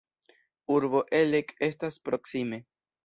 [0.77, 2.61] Urbo Elek estas proksime.